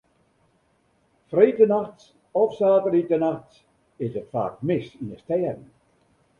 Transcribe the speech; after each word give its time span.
Freedtenachts 1.31 2.13
of 2.33 2.53
saterdeitenachts 2.59 3.59
is 4.05 4.11
it 4.19 4.29
faak 4.33 4.53
mis 4.67 4.87
yn 5.01 5.07
de 5.11 5.17
stêden. 5.23 5.61